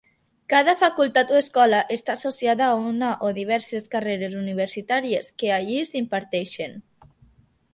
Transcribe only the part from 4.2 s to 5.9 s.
universitàries que allí